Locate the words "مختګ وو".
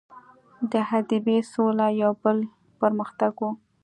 2.99-3.51